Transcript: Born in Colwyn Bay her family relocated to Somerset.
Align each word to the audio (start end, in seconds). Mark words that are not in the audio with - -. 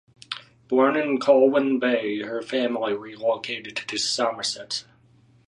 Born 0.67 0.97
in 0.97 1.19
Colwyn 1.19 1.77
Bay 1.77 2.23
her 2.23 2.41
family 2.41 2.95
relocated 2.95 3.75
to 3.87 3.99
Somerset. 3.99 4.85